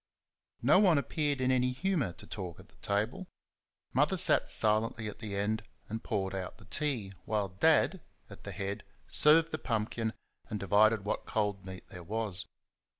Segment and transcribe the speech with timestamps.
[0.63, 3.27] No one appeared in any humour to talk at the table.
[3.93, 8.51] Mother sat silently at the end and poured out the tea while Dad, at the
[8.51, 10.13] head, served the pumpkin
[10.49, 12.47] and divided what cold meat there was.